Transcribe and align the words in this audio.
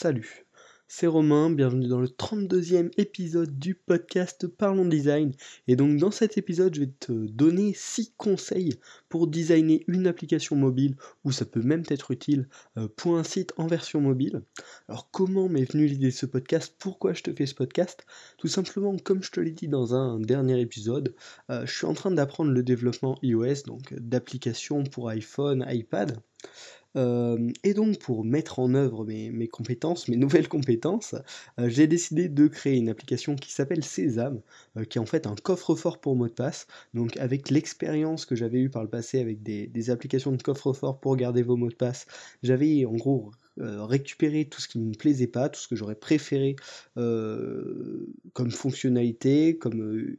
Salut, 0.00 0.46
c'est 0.86 1.08
Romain, 1.08 1.50
bienvenue 1.50 1.88
dans 1.88 2.00
le 2.00 2.06
32e 2.06 2.92
épisode 2.98 3.58
du 3.58 3.74
podcast 3.74 4.46
Parlons 4.46 4.84
Design. 4.84 5.32
Et 5.66 5.74
donc 5.74 5.96
dans 5.98 6.12
cet 6.12 6.38
épisode, 6.38 6.72
je 6.72 6.82
vais 6.82 6.92
te 7.00 7.10
donner 7.10 7.72
6 7.74 8.14
conseils 8.16 8.78
pour 9.08 9.26
designer 9.26 9.82
une 9.88 10.06
application 10.06 10.54
mobile, 10.54 10.94
ou 11.24 11.32
ça 11.32 11.46
peut 11.46 11.62
même 11.62 11.82
être 11.88 12.12
utile 12.12 12.48
euh, 12.76 12.86
pour 12.94 13.18
un 13.18 13.24
site 13.24 13.52
en 13.56 13.66
version 13.66 14.00
mobile. 14.00 14.42
Alors 14.86 15.10
comment 15.10 15.48
m'est 15.48 15.68
venue 15.68 15.86
l'idée 15.86 16.06
de 16.06 16.12
ce 16.12 16.26
podcast? 16.26 16.76
Pourquoi 16.78 17.12
je 17.12 17.24
te 17.24 17.32
fais 17.32 17.46
ce 17.46 17.56
podcast? 17.56 18.06
Tout 18.36 18.46
simplement, 18.46 18.96
comme 18.98 19.24
je 19.24 19.32
te 19.32 19.40
l'ai 19.40 19.50
dit 19.50 19.66
dans 19.66 19.96
un 19.96 20.20
dernier 20.20 20.60
épisode, 20.60 21.12
euh, 21.50 21.66
je 21.66 21.74
suis 21.74 21.86
en 21.86 21.94
train 21.94 22.12
d'apprendre 22.12 22.52
le 22.52 22.62
développement 22.62 23.18
iOS, 23.22 23.64
donc 23.66 23.94
d'applications 23.94 24.84
pour 24.84 25.08
iPhone, 25.08 25.66
iPad. 25.68 26.22
Euh, 26.96 27.50
et 27.64 27.74
donc 27.74 27.98
pour 27.98 28.24
mettre 28.24 28.58
en 28.58 28.74
œuvre 28.74 29.04
mes, 29.04 29.48
compétences, 29.48 30.08
mes 30.08 30.16
nouvelles 30.16 30.48
compétences, 30.48 31.14
euh, 31.58 31.68
j'ai 31.68 31.86
décidé 31.86 32.28
de 32.28 32.46
créer 32.46 32.76
une 32.76 32.88
application 32.88 33.36
qui 33.36 33.52
s'appelle 33.52 33.84
Sésame, 33.84 34.40
euh, 34.76 34.84
qui 34.84 34.98
est 34.98 35.00
en 35.00 35.06
fait 35.06 35.26
un 35.26 35.34
coffre-fort 35.34 36.00
pour 36.00 36.16
mot 36.16 36.28
de 36.28 36.32
passe. 36.32 36.66
Donc 36.94 37.16
avec 37.18 37.50
l'expérience 37.50 38.24
que 38.24 38.34
j'avais 38.34 38.58
eue 38.58 38.70
par 38.70 38.82
le 38.82 38.88
passé 38.88 39.20
avec 39.20 39.42
des, 39.42 39.90
applications 39.90 40.32
de 40.32 40.42
coffre-fort 40.42 41.00
pour 41.00 41.16
garder 41.16 41.42
vos 41.42 41.56
mots 41.56 41.70
de 41.70 41.74
passe, 41.74 42.06
j'avais 42.42 42.84
en 42.84 42.94
gros 42.94 43.30
récupéré 43.56 44.44
tout 44.44 44.60
ce 44.60 44.68
qui 44.68 44.78
ne 44.78 44.84
me 44.84 44.94
plaisait 44.94 45.26
pas, 45.26 45.48
tout 45.48 45.60
ce 45.60 45.66
que 45.66 45.76
j'aurais 45.76 45.94
préféré 45.94 46.56
comme 46.94 48.50
fonctionnalité, 48.50 49.56
comme 49.56 50.14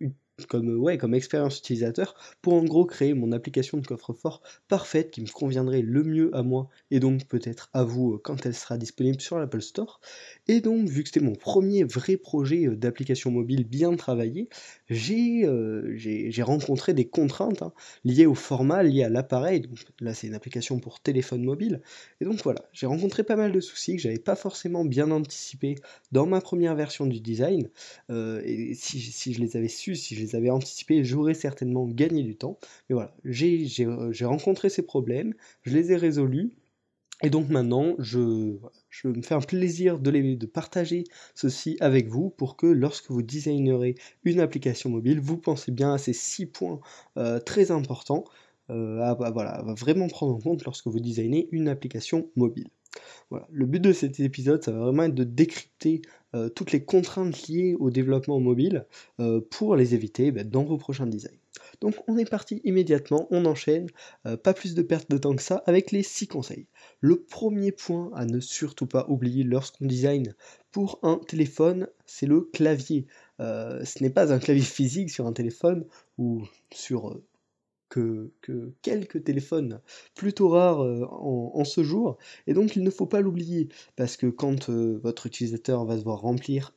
comme, 0.48 0.78
ouais, 0.78 0.98
comme 0.98 1.14
expérience 1.14 1.58
utilisateur 1.60 2.16
pour 2.42 2.54
en 2.54 2.64
gros 2.64 2.86
créer 2.86 3.14
mon 3.14 3.32
application 3.32 3.78
de 3.78 3.86
coffre-fort 3.86 4.42
parfaite 4.68 5.12
qui 5.12 5.22
me 5.22 5.28
conviendrait 5.28 5.82
le 5.82 6.04
mieux 6.04 6.36
à 6.36 6.44
moi 6.44 6.70
et 6.92 7.00
donc 7.00 7.26
peut-être 7.26 7.70
à 7.74 7.84
vous 7.84 8.14
euh, 8.14 8.22
quand 8.22 8.46
elle 8.46 8.54
sera 8.54 8.78
disponible 8.78 9.22
sur 9.22 9.38
l'Apple 9.38 9.62
Store. 9.62 10.00
Et 10.48 10.62
donc 10.62 10.88
vu 10.88 11.04
que 11.04 11.10
c'était 11.10 11.20
mon 11.20 11.36
premier 11.36 11.84
vrai 11.84 12.18
projet 12.18 12.68
euh, 12.68 12.76
d'application 12.76 13.32
mobile 13.32 13.64
bien 13.66 13.96
travaillé, 13.96 14.50
euh, 14.92 15.94
j'ai 15.96 16.44
rencontré 16.44 16.94
des 16.94 17.08
contraintes 17.08 17.62
hein, 17.62 17.74
liées 18.04 18.26
au 18.26 18.36
format, 18.36 18.84
liées 18.84 19.04
à 19.04 19.10
l'appareil. 19.10 19.62
Donc 19.62 19.80
là 20.00 20.14
c'est 20.14 20.28
une 20.28 20.36
application 20.36 20.80
pour 20.80 21.00
téléphone 21.00 21.44
mobile. 21.44 21.82
Et 22.22 22.26
donc 22.26 22.42
voilà, 22.44 22.62
j'ai 22.74 22.86
rencontré 22.86 23.24
pas 23.24 23.36
mal 23.36 23.52
de 23.52 23.60
soucis 23.60 23.96
que 23.96 24.02
j'avais 24.02 24.20
pas 24.20 24.36
forcément 24.36 24.86
bien 24.86 25.12
anticipé 25.12 25.76
dans 26.12 26.26
ma 26.26 26.42
première 26.42 26.76
version 26.76 27.06
du 27.06 27.20
design. 27.20 27.70
et 28.10 28.74
si, 28.76 29.00
si 29.00 29.34
je 29.34 29.42
les 29.42 29.58
avais 29.58 29.68
su, 29.68 29.96
si 29.96 30.16
je 30.16 30.22
les 30.22 30.29
avais 30.36 30.50
anticipés, 30.50 31.04
j'aurais 31.04 31.34
certainement 31.34 31.86
gagné 31.88 32.24
du 32.24 32.36
temps. 32.36 32.58
Mais 32.90 32.96
voilà, 32.96 33.16
j'ai 33.24 34.26
rencontré 34.26 34.70
ces 34.70 34.84
problèmes, 34.84 35.34
je 35.64 35.74
les 35.74 35.92
ai 35.92 35.96
résolus, 35.96 36.54
et 37.22 37.30
donc 37.30 37.50
maintenant, 37.50 37.96
je, 38.00 38.58
me 39.04 39.22
fais 39.22 39.36
un 39.36 39.42
plaisir 39.42 40.00
de, 40.00 40.10
les, 40.10 40.38
partager 40.48 41.04
ceci 41.36 41.76
avec 41.82 42.08
vous 42.08 42.30
pour 42.30 42.56
que 42.56 42.66
lorsque 42.66 43.12
vous 43.12 43.22
designerez 43.22 43.96
une 44.24 44.40
application 44.40 44.90
mobile, 44.90 45.20
vous 45.20 45.38
pensez 45.38 45.72
bien 45.72 45.94
à 45.94 45.98
ces 45.98 46.14
six 46.14 46.46
points 46.46 46.80
euh, 47.18 47.40
très 47.40 47.72
importants 47.72 48.24
euh, 48.70 49.02
à, 49.02 49.16
voilà, 49.32 49.64
vraiment 49.78 50.08
prendre 50.08 50.36
en 50.36 50.40
compte 50.40 50.64
lorsque 50.64 50.88
vous 50.88 51.00
designez 51.00 51.50
une 51.52 51.68
application 51.68 52.30
mobile. 52.36 52.70
Le 53.52 53.66
but 53.66 53.80
de 53.80 53.94
cet 53.94 54.20
épisode, 54.20 54.64
ça 54.64 54.72
va 54.72 54.80
vraiment 54.80 55.04
être 55.04 55.14
de 55.14 55.24
décrypter 55.24 56.02
euh, 56.36 56.50
toutes 56.50 56.72
les 56.72 56.84
contraintes 56.84 57.48
liées 57.48 57.76
au 57.80 57.92
développement 57.92 58.40
mobile 58.40 58.86
euh, 59.20 59.42
pour 59.52 59.76
les 59.76 59.94
éviter 59.94 60.32
bah, 60.32 60.44
dans 60.44 60.64
vos 60.64 60.78
prochains 60.78 61.08
designs. 61.08 61.40
Donc 61.82 61.96
on 62.08 62.18
est 62.18 62.30
parti 62.30 62.62
immédiatement, 62.64 63.28
on 63.30 63.46
enchaîne, 63.46 63.88
euh, 64.26 64.36
pas 64.38 64.54
plus 64.54 64.74
de 64.74 64.82
perte 64.82 65.10
de 65.10 65.18
temps 65.18 65.36
que 65.36 65.42
ça, 65.42 65.64
avec 65.66 65.92
les 65.92 66.04
6 66.04 66.28
conseils. 66.28 66.68
Le 67.02 67.22
premier 67.22 67.72
point 67.72 68.12
à 68.16 68.26
ne 68.26 68.40
surtout 68.40 68.88
pas 68.88 69.06
oublier 69.10 69.44
lorsqu'on 69.44 69.86
design 69.86 70.36
pour 70.72 71.00
un 71.04 71.18
téléphone, 71.18 71.88
c'est 72.06 72.28
le 72.28 72.42
clavier. 72.42 73.08
ce 73.40 74.04
n'est 74.04 74.10
pas 74.10 74.34
un 74.34 74.40
clavier 74.40 74.64
physique 74.78 75.10
sur 75.10 75.26
un 75.28 75.34
téléphone 75.34 75.86
ou 76.18 76.44
sur 76.72 77.20
que, 77.90 78.32
quelques 78.82 79.24
téléphones 79.24 79.82
plutôt 80.16 80.50
rares 80.50 80.84
euh, 80.84 81.06
en, 81.10 81.64
ce 81.66 81.84
jour, 81.84 82.18
et 82.48 82.54
donc 82.54 82.76
il 82.76 82.84
ne 82.84 82.90
faut 82.90 83.06
pas 83.06 83.22
l'oublier, 83.22 83.70
parce 83.96 84.18
que 84.18 84.28
quand 84.28 84.70
euh, 84.70 85.00
votre 85.04 85.26
utilisateur 85.26 85.86
va 85.86 85.98
devoir 85.98 86.22
remplir 86.22 86.72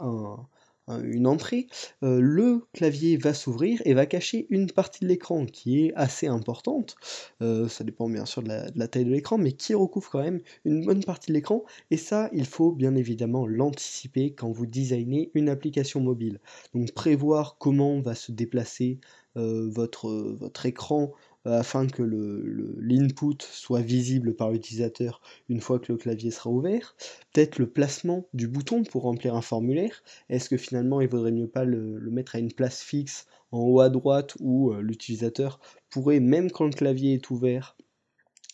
une 1.00 1.26
entrée, 1.26 1.66
euh, 2.02 2.20
le 2.20 2.66
clavier 2.72 3.16
va 3.16 3.34
s'ouvrir 3.34 3.80
et 3.84 3.94
va 3.94 4.06
cacher 4.06 4.46
une 4.50 4.70
partie 4.70 5.00
de 5.04 5.08
l'écran 5.08 5.46
qui 5.46 5.86
est 5.86 5.94
assez 5.94 6.26
importante, 6.26 6.96
ça 7.40 7.84
dépend 7.84 8.08
bien 8.08 8.24
sûr 8.24 8.42
de 8.42 8.48
la, 8.74 8.88
taille 8.88 9.04
de 9.04 9.10
l'écran, 9.10 9.38
mais 9.38 9.52
qui 9.52 9.74
recouvre 9.74 10.10
quand 10.10 10.22
même 10.22 10.40
une 10.64 10.84
bonne 10.84 11.02
partie 11.04 11.28
de 11.28 11.34
l'écran, 11.34 11.64
et 11.90 11.96
ça 11.96 12.28
il 12.32 12.46
faut 12.46 12.72
bien 12.72 12.94
évidemment 12.94 13.46
l'anticiper 13.46 14.32
quand 14.32 14.50
vous 14.50 14.66
designez 14.66 15.30
une 15.34 15.48
application 15.48 16.00
mobile. 16.00 16.40
Donc 16.74 16.92
prévoir 16.92 17.56
comment 17.58 18.00
va 18.00 18.14
se 18.14 18.32
déplacer 18.32 18.98
euh, 19.38 19.70
votre, 19.70 20.10
votre 20.10 20.66
écran 20.66 21.04
euh, 21.04 21.31
afin 21.44 21.86
que 21.86 22.02
l'input 22.02 23.26
le, 23.26 23.36
soit 23.40 23.80
visible 23.80 24.34
par 24.34 24.50
l'utilisateur 24.50 25.20
une 25.48 25.60
fois 25.60 25.78
que 25.78 25.92
le 25.92 25.98
clavier 25.98 26.30
sera 26.30 26.50
ouvert. 26.50 26.96
Peut-être 27.32 27.58
le 27.58 27.68
placement 27.68 28.26
du 28.34 28.48
bouton 28.48 28.84
pour 28.84 29.02
remplir 29.02 29.34
un 29.34 29.42
formulaire. 29.42 30.02
Est-ce 30.28 30.48
que 30.48 30.56
finalement 30.56 31.00
il 31.00 31.08
vaudrait 31.08 31.32
mieux 31.32 31.48
pas 31.48 31.64
le, 31.64 32.00
mettre 32.10 32.36
à 32.36 32.38
une 32.38 32.52
place 32.52 32.82
fixe 32.82 33.26
en 33.50 33.60
haut 33.60 33.80
à 33.80 33.90
droite 33.90 34.36
où 34.40 34.72
euh, 34.72 34.80
l'utilisateur 34.80 35.60
pourrait, 35.90 36.20
même 36.20 36.50
quand 36.50 36.64
le 36.64 36.72
clavier 36.72 37.14
est 37.14 37.30
ouvert, 37.30 37.76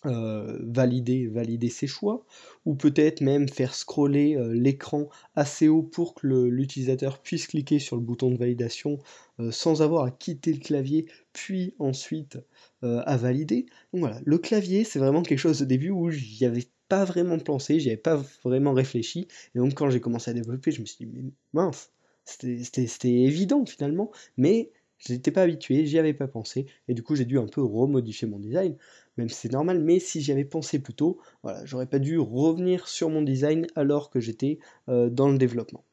euh, 0.06 0.58
valider, 0.62 1.26
valider 1.26 1.70
ses 1.70 1.88
choix, 1.88 2.24
ou 2.64 2.76
peut-être 2.76 3.20
même 3.20 3.48
faire 3.48 3.74
scroller 3.74 4.36
euh, 4.36 4.52
l'écran 4.52 5.08
assez 5.34 5.66
haut 5.66 5.82
pour 5.82 6.14
que 6.14 6.26
l'utilisateur 6.26 7.20
puisse 7.20 7.48
cliquer 7.48 7.80
sur 7.80 7.96
le 7.96 8.02
bouton 8.02 8.30
de 8.30 8.36
validation 8.36 8.98
euh, 9.40 9.50
sans 9.50 9.82
avoir 9.82 10.04
à 10.04 10.12
quitter 10.12 10.52
le 10.52 10.60
clavier, 10.60 11.06
puis 11.32 11.74
ensuite 11.80 12.38
à 12.82 13.16
valider. 13.16 13.66
Voilà, 13.92 14.20
le 14.24 14.38
clavier, 14.38 14.84
c'est 14.84 15.00
vraiment 15.00 15.22
quelque 15.22 15.40
chose 15.40 15.62
au 15.62 15.64
début 15.64 15.90
où 15.90 16.10
j'y 16.10 16.44
avais 16.44 16.68
pas 16.88 17.04
vraiment 17.04 17.38
pensé, 17.40 17.80
j'y 17.80 17.88
avais 17.88 17.96
pas 17.96 18.22
vraiment 18.44 18.72
réfléchi, 18.72 19.26
et 19.56 19.58
donc 19.58 19.74
quand 19.74 19.90
j'ai 19.90 20.00
commencé 20.00 20.30
à 20.30 20.34
développer, 20.34 20.70
je 20.70 20.80
me 20.80 20.86
suis 20.86 21.06
dit, 21.06 21.10
mais 21.12 21.32
mince, 21.52 21.90
c'était 22.24 23.10
évident 23.10 23.66
finalement, 23.66 24.12
mais 24.36 24.70
je 24.98 25.12
n'étais 25.12 25.30
pas 25.30 25.42
habitué, 25.42 25.86
j'y 25.86 25.98
avais 25.98 26.14
pas 26.14 26.28
pensé, 26.28 26.66
et 26.88 26.94
du 26.94 27.02
coup 27.02 27.14
j'ai 27.14 27.24
dû 27.24 27.38
un 27.38 27.46
peu 27.46 27.62
remodifier 27.62 28.28
mon 28.28 28.38
design 28.38 28.76
même 29.18 29.28
si 29.28 29.34
c'est 29.34 29.52
normal, 29.52 29.80
mais 29.80 29.98
si 29.98 30.20
j'y 30.20 30.32
avais 30.32 30.44
pensé 30.44 30.78
plus 30.78 30.94
tôt, 30.94 31.18
voilà, 31.42 31.64
j'aurais 31.66 31.86
pas 31.86 31.98
dû 31.98 32.18
revenir 32.18 32.86
sur 32.88 33.10
mon 33.10 33.20
design 33.20 33.66
alors 33.74 34.10
que 34.10 34.20
j'étais 34.20 34.60
euh, 34.88 35.10
dans 35.10 35.28
le 35.28 35.36
développement. 35.36 35.84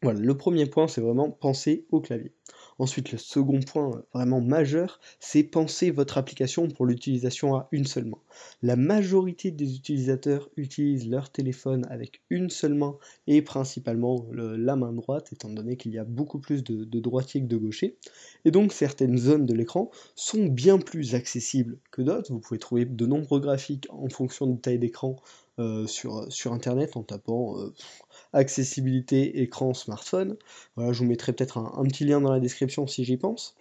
Voilà, 0.00 0.20
le 0.20 0.36
premier 0.36 0.66
point, 0.66 0.88
c'est 0.88 1.00
vraiment 1.00 1.30
penser 1.30 1.86
au 1.90 2.00
clavier. 2.00 2.32
Ensuite, 2.78 3.12
le 3.12 3.18
second 3.18 3.60
point 3.60 4.02
vraiment 4.14 4.40
majeur, 4.40 5.00
c'est 5.20 5.42
penser 5.42 5.90
votre 5.90 6.18
application 6.18 6.68
pour 6.68 6.86
l'utilisation 6.86 7.54
à 7.54 7.68
une 7.72 7.86
seule 7.86 8.06
main. 8.06 8.18
La 8.62 8.76
majorité 8.76 9.50
des 9.50 9.76
utilisateurs 9.76 10.48
utilisent 10.56 11.08
leur 11.08 11.30
téléphone 11.30 11.86
avec 11.90 12.22
une 12.30 12.50
seule 12.50 12.74
main 12.74 12.96
et 13.26 13.42
principalement 13.42 14.26
la 14.32 14.76
main 14.76 14.92
droite, 14.92 15.32
étant 15.32 15.50
donné 15.50 15.76
qu'il 15.76 15.92
y 15.92 15.98
a 15.98 16.04
beaucoup 16.04 16.38
plus 16.38 16.64
de, 16.64 17.00
droitiers 17.00 17.42
que 17.42 17.46
de 17.46 17.56
gauchers. 17.56 17.96
Et 18.44 18.50
donc, 18.50 18.72
certaines 18.72 19.18
zones 19.18 19.46
de 19.46 19.54
l'écran 19.54 19.90
sont 20.14 20.46
bien 20.46 20.78
plus 20.78 21.14
accessibles 21.14 21.78
que 21.90 22.02
d'autres. 22.02 22.32
Vous 22.32 22.40
pouvez 22.40 22.58
trouver 22.58 22.84
de 22.84 23.06
nombreux 23.06 23.40
graphiques 23.40 23.86
en 23.90 24.08
fonction 24.08 24.46
de 24.46 24.58
taille 24.58 24.78
d'écran 24.78 25.16
euh, 25.58 25.86
sur, 25.86 26.32
sur 26.32 26.52
internet 26.52 26.96
en 26.96 27.02
tapant 27.02 27.58
euh, 27.58 27.74
accessibilité 28.32 29.42
écran 29.42 29.74
smartphone. 29.74 30.36
Voilà, 30.76 30.92
je 30.92 30.98
vous 30.98 31.06
mettrai 31.06 31.32
peut-être 31.32 31.58
un, 31.58 31.84
petit 31.84 32.04
lien 32.04 32.20
dans 32.20 32.32
la 32.32 32.40
description 32.40 32.86
si 32.86 33.04
j'y 33.04 33.16
pense. 33.16 33.56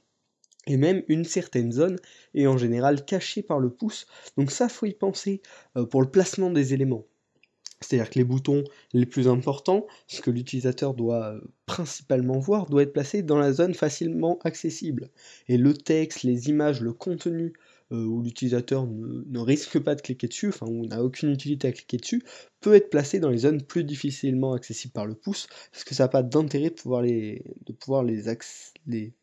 Et 0.67 0.78
même 0.78 1.03
une 1.07 1.25
certaine 1.25 1.72
zone 1.72 1.97
est 2.35 2.47
en 2.47 2.57
général 2.57 3.03
cachée 3.06 3.41
par 3.41 3.59
le 3.59 3.69
pouce. 3.69 4.06
Donc 4.38 4.51
ça, 4.51 4.69
faut 4.69 4.85
y 4.85 4.94
penser 4.94 5.41
euh, 5.75 5.85
pour 5.85 6.01
le 6.01 6.09
placement 6.09 6.51
des 6.51 6.73
éléments. 6.73 7.06
C'est-à-dire 7.81 8.11
que 8.11 8.19
les 8.19 8.23
boutons 8.23 8.63
les 8.94 9.07
plus 9.07 9.28
importants, 9.28 9.88
ce 10.06 10.22
que 10.22 10.29
l'utilisateur 10.29 10.93
doit 10.93 11.35
principalement 11.66 12.37
voir, 12.37 12.67
doit 12.67 12.84
être 12.84 12.93
placé 12.93 13.23
dans 13.23 13.40
la 13.40 13.52
zone 13.52 13.73
facilement 13.73 14.37
accessible. 14.43 15.09
Et 15.47 15.58
le 15.58 15.73
texte, 15.73 16.22
les 16.22 16.49
images, 16.49 16.79
le 16.81 16.93
contenu 16.93 17.46
euh, 17.46 17.80
où 17.91 18.22
l'utilisateur 18.22 18.88
ne, 18.88 19.40
risque 19.40 19.79
pas 19.79 19.96
de 19.96 20.02
cliquer 20.02 20.28
dessus, 20.28 20.49
enfin 20.49 20.66
où 20.67 20.85
n'a 20.85 21.03
aucune 21.03 21.32
utilité 21.32 21.67
à 21.67 21.72
cliquer 21.72 21.97
dessus, 21.97 22.23
peut 22.61 22.76
être 22.76 22.90
placé 22.90 23.20
dans 23.20 23.29
les 23.29 23.40
zones 23.40 23.61
plus 23.61 23.84
difficilement 23.84 24.53
accessibles 24.53 24.93
par 24.93 25.05
le 25.05 25.16
pouce, 25.16 25.47
parce 25.72 25.84
que 25.84 25.93
ça 25.93 26.05
n'a 26.05 26.08
pas 26.09 26.23
d'intérêt 26.23 26.70
de 26.70 26.76
pouvoir 26.76 27.02
les, 27.02 27.43
de 27.66 27.73
pouvoir 27.73 28.03
les, 28.03 28.23
les, 28.88 29.14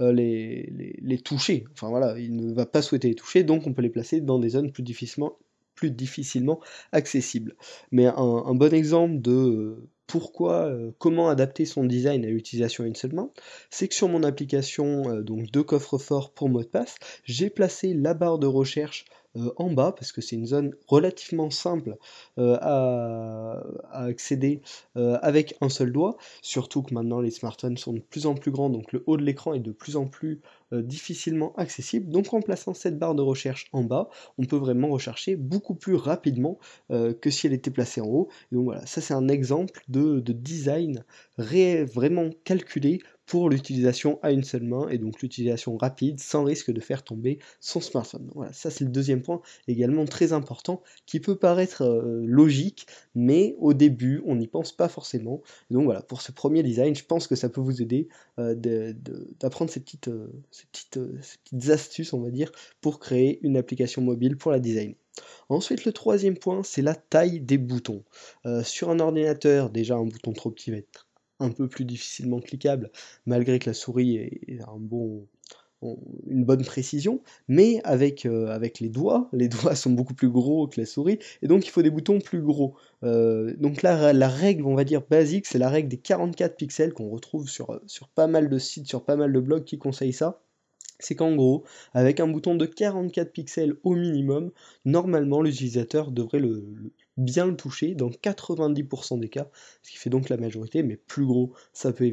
euh, 0.00 0.12
les, 0.12 0.96
les, 1.02 1.18
toucher. 1.18 1.64
Enfin 1.72 1.88
voilà, 1.88 2.18
il 2.18 2.34
ne 2.34 2.52
va 2.52 2.66
pas 2.66 2.82
souhaiter 2.82 3.08
les 3.08 3.14
toucher, 3.14 3.44
donc 3.44 3.66
on 3.66 3.74
peut 3.74 3.82
les 3.82 3.90
placer 3.90 4.20
dans 4.20 4.38
des 4.38 4.50
zones 4.50 4.72
plus 4.72 4.82
difficilement, 4.82 5.36
plus 5.74 5.90
difficilement 5.90 6.60
accessibles. 6.92 7.56
Mais 7.90 8.06
un 8.06 8.54
bon 8.54 8.72
exemple 8.72 9.20
de 9.20 9.88
pourquoi, 10.10 10.66
euh, 10.66 10.90
comment 10.98 11.28
adapter 11.28 11.64
son 11.64 11.84
design 11.84 12.24
à 12.24 12.28
l'utilisation 12.28 12.84
une 12.84 12.96
seule 12.96 13.12
main, 13.12 13.30
c'est 13.70 13.86
que 13.86 13.94
sur 13.94 14.08
mon 14.08 14.24
application 14.24 15.08
euh, 15.08 15.22
donc 15.22 15.52
de 15.52 15.60
coffre-fort 15.60 16.32
pour 16.32 16.48
mot 16.48 16.62
de 16.62 16.66
passe, 16.66 16.96
j'ai 17.24 17.48
placé 17.48 17.94
la 17.94 18.12
barre 18.12 18.40
de 18.40 18.48
recherche 18.48 19.04
euh, 19.36 19.52
en 19.56 19.70
bas 19.72 19.92
parce 19.92 20.12
que 20.12 20.20
c'est 20.20 20.36
une 20.36 20.46
zone 20.46 20.74
relativement 20.86 21.50
simple 21.50 21.96
à, 22.36 23.62
à 23.90 24.04
accéder 24.04 24.60
avec 24.94 25.56
un 25.60 25.68
seul 25.68 25.92
doigt, 25.92 26.16
surtout 26.42 26.82
que 26.82 26.94
maintenant 26.94 27.20
les 27.20 27.30
smartphones 27.30 27.76
sont 27.76 27.92
de 27.92 28.00
plus 28.00 28.26
en 28.26 28.34
plus 28.34 28.50
grands, 28.50 28.70
donc 28.70 28.92
le 28.92 29.02
haut 29.06 29.16
de 29.16 29.22
l'écran 29.22 29.54
est 29.54 29.60
de 29.60 29.72
plus 29.72 29.96
en 29.96 30.06
plus 30.06 30.40
difficilement 30.72 31.52
accessible. 31.56 32.10
Donc 32.10 32.32
en 32.32 32.40
plaçant 32.40 32.74
cette 32.74 32.98
barre 32.98 33.14
de 33.14 33.22
recherche 33.22 33.66
en 33.72 33.82
bas, 33.82 34.08
on 34.38 34.44
peut 34.44 34.56
vraiment 34.56 34.88
rechercher 34.88 35.36
beaucoup 35.36 35.74
plus 35.74 35.94
rapidement 35.94 36.58
que 36.88 37.30
si 37.30 37.46
elle 37.46 37.52
était 37.52 37.70
placée 37.70 38.00
en 38.00 38.06
haut. 38.06 38.28
donc 38.52 38.64
voilà, 38.64 38.86
ça 38.86 39.00
c'est 39.00 39.14
un 39.14 39.28
exemple 39.28 39.82
de, 39.88 40.20
design 40.20 41.04
vraiment 41.38 42.30
calculé 42.44 43.00
pour 43.30 43.48
l'utilisation 43.48 44.18
à 44.22 44.32
une 44.32 44.42
seule 44.42 44.64
main 44.64 44.88
et 44.88 44.98
donc 44.98 45.22
l'utilisation 45.22 45.76
rapide 45.76 46.18
sans 46.18 46.42
risque 46.42 46.72
de 46.72 46.80
faire 46.80 47.04
tomber 47.04 47.38
son 47.60 47.80
smartphone. 47.80 48.28
Voilà, 48.34 48.52
ça 48.52 48.70
c'est 48.70 48.82
le 48.82 48.90
deuxième 48.90 49.22
point 49.22 49.40
également 49.68 50.04
très 50.04 50.32
important 50.32 50.82
qui 51.06 51.20
peut 51.20 51.36
paraître 51.36 51.82
euh, 51.82 52.24
logique, 52.26 52.88
mais 53.14 53.54
au 53.60 53.72
début 53.72 54.20
on 54.26 54.34
n'y 54.34 54.48
pense 54.48 54.72
pas 54.72 54.88
forcément. 54.88 55.42
donc 55.70 55.84
voilà, 55.84 56.02
pour 56.02 56.22
ce 56.22 56.32
premier 56.32 56.64
design, 56.64 56.96
je 56.96 57.04
pense 57.04 57.28
que 57.28 57.36
ça 57.36 57.48
peut 57.48 57.60
vous 57.60 57.80
aider 57.80 58.08
euh, 58.40 58.56
d'apprendre 59.38 59.70
ces 59.70 59.78
petites, 59.78 60.08
euh, 60.08 60.26
ces, 60.50 60.64
ces 60.72 61.38
petites 61.44 61.70
astuces, 61.70 62.12
on 62.12 62.22
va 62.22 62.32
dire, 62.32 62.50
pour 62.80 62.98
créer 62.98 63.38
une 63.42 63.56
application 63.56 64.02
mobile 64.02 64.38
pour 64.38 64.50
la 64.50 64.58
design. 64.58 64.96
Ensuite, 65.48 65.84
le 65.84 65.92
troisième 65.92 66.36
point, 66.36 66.64
c'est 66.64 66.82
la 66.82 66.96
taille 66.96 67.38
des 67.38 67.58
boutons. 67.58 68.02
sur 68.64 68.90
un 68.90 68.98
ordinateur, 68.98 69.70
déjà 69.70 69.94
un 69.94 70.06
bouton 70.06 70.32
trop 70.32 70.50
petit 70.50 70.72
va 70.72 70.78
être 70.78 71.09
un 71.40 71.50
peu 71.50 71.68
plus 71.68 71.84
difficilement 71.84 72.40
cliquable, 72.40 72.90
malgré 73.26 73.58
que 73.58 73.70
la 73.70 73.74
souris 73.74 74.16
ait 74.16 74.60
une 76.26 76.44
bonne 76.44 76.64
précision, 76.64 77.22
mais 77.48 77.80
avec, 77.84 78.26
euh, 78.26 78.48
avec 78.48 78.80
les 78.80 78.88
doigts, 78.88 79.28
les 79.32 79.48
doigts 79.48 79.74
sont 79.74 79.90
beaucoup 79.90 80.14
plus 80.14 80.30
gros 80.30 80.68
que 80.68 80.80
la 80.80 80.86
souris, 80.86 81.18
et 81.42 81.48
donc 81.48 81.66
il 81.66 81.70
faut 81.70 81.82
des 81.82 81.90
boutons 81.90 82.20
plus 82.20 82.42
gros. 82.42 82.74
Euh, 83.02 83.54
donc 83.58 83.82
là, 83.82 84.12
la 84.12 84.28
règle, 84.28 84.66
on 84.66 84.74
va 84.74 84.84
dire 84.84 85.02
basique, 85.08 85.46
c'est 85.46 85.58
la 85.58 85.70
règle 85.70 85.88
des 85.88 85.98
44 85.98 86.56
pixels 86.56 86.92
qu'on 86.92 87.08
retrouve 87.08 87.48
sur 87.48 87.80
pas 88.14 88.26
mal 88.26 88.48
de 88.48 88.58
sites, 88.58 88.86
sur 88.86 89.04
pas 89.04 89.16
mal 89.16 89.32
de 89.32 89.40
blogs 89.40 89.64
qui 89.64 89.78
conseillent 89.78 90.12
ça 90.12 90.42
c'est 91.00 91.14
qu'en 91.14 91.34
gros, 91.34 91.64
avec 91.94 92.20
un 92.20 92.28
bouton 92.28 92.54
de 92.54 92.66
44 92.66 93.32
pixels 93.32 93.76
au 93.82 93.94
minimum, 93.94 94.50
normalement 94.84 95.42
l'utilisateur 95.42 96.10
devrait 96.10 96.42
bien 97.16 97.46
le 97.46 97.56
toucher 97.56 97.94
dans 97.94 98.08
90% 98.08 99.18
des 99.20 99.28
cas, 99.28 99.48
ce 99.82 99.90
qui 99.90 99.98
fait 99.98 100.10
donc 100.10 100.28
la 100.28 100.36
majorité, 100.36 100.82
mais 100.82 100.96
plus 100.96 101.26
gros, 101.26 101.52
ça 101.72 101.92
peut 101.92 102.10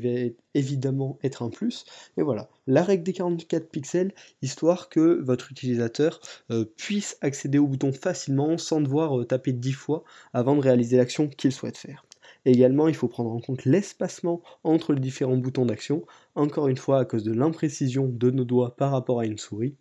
évidemment 0.54 1.18
être 1.24 1.44
un 1.44 1.50
plus. 1.50 1.86
Mais 2.18 2.24
voilà, 2.24 2.50
la 2.68 2.84
règle 2.84 3.04
des 3.04 3.14
44 3.14 3.70
pixels, 3.70 4.14
histoire 4.42 4.90
que 4.90 5.22
votre 5.22 5.52
utilisateur 5.52 6.20
euh, 6.52 6.66
puisse 6.66 7.18
accéder 7.22 7.58
au 7.58 7.68
bouton 7.68 7.94
facilement 7.94 8.58
sans 8.58 8.82
devoir 8.82 9.20
euh, 9.20 9.26
taper 9.26 9.54
10 9.54 9.72
fois 9.74 10.04
avant 10.34 10.56
de 10.56 10.62
réaliser 10.62 10.98
l'action 10.98 11.28
qu'il 11.28 11.52
souhaite 11.52 11.78
faire. 11.78 12.07
Également, 12.48 12.88
il 12.88 12.96
faut 12.96 13.10
prendre 13.10 13.32
en 13.32 13.42
compte 13.42 13.66
l'espacement 13.66 14.42
entre 14.64 14.94
les 14.94 15.02
différents 15.02 15.36
boutons 15.36 15.66
d'action, 15.66 16.06
encore 16.34 16.70
une 16.70 16.78
fois 16.78 17.00
à 17.00 17.04
cause 17.04 17.26
de 17.26 17.34
l'imprécision 17.34 18.08
de 18.08 18.32
nos 18.32 18.46
doigts 18.46 18.78
par 18.78 18.92
rapport 18.92 19.20
à 19.20 19.26
une 19.26 19.38
souris 19.38 19.76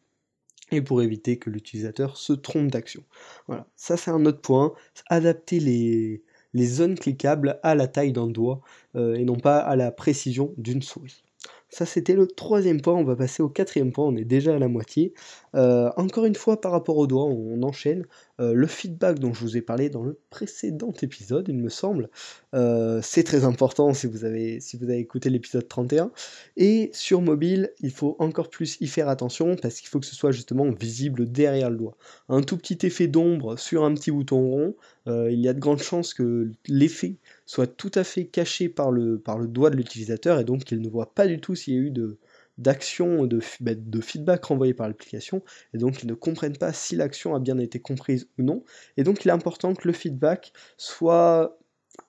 et 0.73 0.83
pour 0.83 1.01
éviter 1.01 1.39
que 1.39 1.49
l'utilisateur 1.49 2.17
se 2.17 2.33
trompe 2.33 2.73
d'action. 2.73 3.05
Voilà, 3.47 3.69
ça 3.77 3.97
c'est 3.97 4.11
un 4.11 4.27
autre 4.27 4.41
point, 4.41 4.75
adapter 5.07 5.61
les, 5.61 6.25
zones 6.65 6.99
cliquables 6.99 7.61
à 7.63 7.77
la 7.77 7.87
taille 7.87 8.13
d'un 8.13 8.27
doigt 8.27 8.63
euh, 8.97 9.15
et 9.15 9.25
non 9.25 9.37
pas 9.37 9.59
à 9.59 9.77
la 9.77 9.93
précision 9.93 10.53
d'une 10.57 10.83
souris. 10.83 11.23
Ça, 11.77 11.85
c'était 11.85 12.15
le 12.15 12.27
troisième 12.27 12.81
point. 12.81 12.95
On 12.95 13.05
va 13.05 13.17
passer 13.17 13.43
au 13.43 13.51
quatrième 13.51 13.93
point. 13.93 14.07
On 14.07 14.17
est 14.17 14.25
déjà 14.25 14.55
à 14.55 14.59
la 14.59 14.67
moitié. 14.67 15.13
Euh, 15.55 15.91
encore 15.99 16.25
une 16.25 16.35
fois, 16.35 16.59
par 16.59 16.73
rapport 16.73 16.97
au 16.97 17.07
doigt, 17.07 17.27
on 17.27 17.63
enchaîne. 17.63 18.07
Euh, 18.41 18.55
le 18.55 18.67
feedback 18.67 19.19
dont 19.19 19.35
je 19.35 19.41
vous 19.41 19.59
ai 19.59 19.61
parlé 19.61 19.91
dans 19.91 20.03
le 20.03 20.19
précédent 20.31 20.95
épisode, 21.03 21.49
il 21.49 21.59
me 21.59 21.69
semble, 21.69 22.09
euh, 22.55 23.01
c'est 23.03 23.25
très 23.25 23.45
important 23.45 23.93
si 23.93 24.07
vous 24.07 24.25
avez, 24.25 24.59
si 24.61 24.79
vous 24.79 24.85
avez 24.85 25.01
écouté 25.01 25.29
l'épisode 25.29 25.69
31. 25.69 26.13
Et 26.57 26.89
sur 26.95 27.21
mobile, 27.21 27.71
il 27.81 27.91
faut 27.91 28.17
encore 28.21 28.49
plus 28.49 28.79
y 28.81 28.87
faire 28.87 29.11
attention 29.11 29.55
parce 29.57 29.79
qu'il 29.79 29.91
faut 29.91 30.01
que 30.01 30.07
ce 30.07 30.15
soit 30.15 30.33
justement 30.33 30.71
visible 30.71 31.31
derrière 31.31 31.69
le 31.69 31.77
doigt. 31.77 31.99
Un 32.31 32.41
tout 32.41 32.57
petit 32.57 32.87
effet 32.87 33.07
d'ombre 33.07 33.59
sur 33.59 33.85
un 33.85 33.93
petit 33.93 34.11
bouton 34.11 34.41
rond, 34.41 34.77
il 35.07 35.39
y 35.39 35.47
a 35.47 35.53
de 35.53 35.61
grandes 35.61 35.83
chances 35.83 36.15
que 36.15 36.51
l'effet 36.69 37.17
soit 37.47 37.69
tout 37.69 37.93
à 37.95 38.05
fait 38.05 38.27
caché 38.27 38.69
par 38.69 38.91
le, 38.91 39.19
par 39.19 39.39
le 39.39 39.47
doigt 39.47 39.71
de 39.71 39.77
l'utilisateur 39.77 40.41
et 40.41 40.45
donc 40.45 40.65
qu'il 40.65 40.81
ne 40.81 40.89
voit 40.89 41.15
pas 41.15 41.27
du 41.27 41.41
tout 41.41 41.55
s'il 41.55 41.75
y 41.75 41.77
a 41.79 41.81
eu 41.81 41.93
d'action, 42.59 43.27
de, 43.27 43.41
bah, 43.61 43.75
de, 43.75 44.01
feedback 44.01 44.45
renvoyé 44.45 44.75
par 44.75 44.89
l'application, 44.89 45.43
et 45.73 45.79
donc 45.79 46.03
ils 46.03 46.07
ne 46.07 46.15
comprennent 46.15 46.57
pas 46.57 46.73
si 46.73 46.97
l'action 46.97 47.35
a 47.35 47.39
bien 47.39 47.59
été 47.59 47.81
comprise 47.81 48.29
ou 48.39 48.43
non. 48.43 48.65
Et 48.97 49.05
donc 49.05 49.25
il 49.25 49.29
est 49.29 49.33
important 49.33 49.75
que 49.75 49.87
le 49.87 49.95
feedback 49.95 50.53
soit 50.77 51.59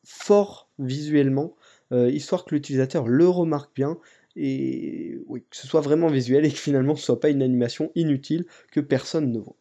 fort 0.04 0.70
visuellement, 0.80 1.56
euh, 1.92 2.10
histoire 2.10 2.44
que 2.44 2.56
l'utilisateur 2.56 3.08
le 3.08 3.28
remarque 3.28 3.76
bien, 3.76 3.98
et 4.36 5.20
que 5.50 5.58
ce 5.58 5.68
soit 5.68 5.82
vraiment 5.82 6.10
visuel 6.10 6.46
et 6.46 6.52
que 6.52 6.58
finalement 6.58 6.96
ce 6.96 7.04
soit 7.04 7.20
pas 7.20 7.30
une 7.30 7.42
animation 7.42 7.92
inutile 7.96 8.46
que 8.72 8.80
personne 8.80 9.32
ne 9.32 9.40
voit. 9.40 9.56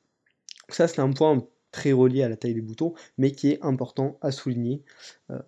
Ça 0.69 0.87
c'est 0.87 1.00
un 1.00 1.12
point 1.12 1.46
très 1.76 1.93
relié 1.93 2.23
à 2.23 2.28
la 2.31 2.37
taille 2.37 2.55
des 2.55 2.62
boutons, 2.62 2.94
mais 3.19 3.32
qui 3.32 3.50
est 3.50 3.58
important 3.62 4.17
à 4.23 4.32
souligner. 4.32 4.82
Euh, 5.31 5.38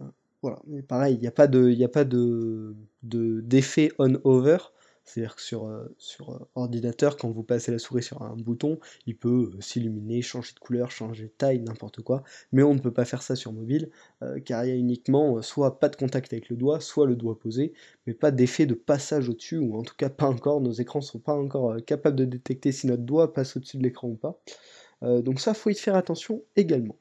voilà, 0.43 0.61
pareil, 0.87 1.15
il 1.15 1.21
n'y 1.21 1.27
a 1.27 1.33
pas 1.33 1.47
de, 1.47 1.83
a 1.83 1.89
pas 1.89 2.05
de, 2.05 2.77
d'effet 3.03 3.91
on-over. 3.99 4.59
C'est-à-dire 5.07 5.37
que 5.37 5.41
sur, 5.41 5.67
euh, 5.67 5.87
sur 5.97 6.33
euh, 6.33 6.39
ordinateur, 6.55 7.17
quand 7.17 7.31
vous 7.31 7.43
passez 7.43 7.73
la 7.73 7.79
souris 7.79 8.03
sur 8.03 8.21
un 8.21 8.37
bouton, 8.37 8.79
il 9.07 9.17
peut 9.17 9.53
s'illuminer, 9.59 10.21
changer 10.21 10.53
de 10.53 10.59
couleur, 10.59 10.91
changer 10.91 11.25
de 11.25 11.33
taille, 11.39 11.61
n'importe 11.61 12.03
quoi. 12.03 12.25
Mais 12.53 12.63
on 12.63 12.75
ne 12.75 12.79
peut 12.79 12.93
pas 12.93 13.07
faire 13.07 13.23
ça 13.23 13.35
sur 13.35 13.55
mobile, 13.55 13.89
car 14.45 14.67
il 14.67 14.69
y 14.69 14.73
a 14.73 14.77
uniquement 14.77 15.41
soit 15.41 15.81
pas 15.81 15.89
de 15.89 15.97
contact 15.97 16.35
avec 16.35 16.51
le 16.51 16.57
doigt, 16.57 16.81
soit 16.81 17.07
le 17.07 17.17
doigt 17.17 17.39
posé, 17.39 17.73
mais 18.07 18.13
pas 18.13 18.31
d'effet 18.31 18.67
de 18.67 18.75
passage 18.75 19.31
au-dessus, 19.31 19.57
ou 19.57 19.79
en 19.79 19.83
tout 19.83 19.97
cas 19.97 20.11
pas 20.11 20.27
encore, 20.27 20.61
nos 20.61 20.73
écrans 20.73 20.99
ne 20.99 21.05
sont 21.05 21.21
pas 21.21 21.35
encore 21.35 21.83
capables 21.87 22.17
de 22.17 22.27
détecter 22.27 22.71
si 22.71 22.87
notre 22.87 23.05
doigt 23.05 23.33
passe 23.33 23.57
au-dessus 23.57 23.79
de 23.79 23.85
l'écran 23.85 24.09
ou 24.09 24.17
pas. 24.17 24.39
Euh, 25.03 25.23
donc 25.23 25.41
ça, 25.41 25.55
faut 25.55 25.71
y 25.71 25.75
faire 25.75 25.97
attention 25.97 26.43
également. 26.57 26.97